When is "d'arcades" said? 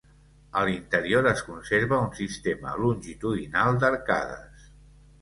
3.85-4.71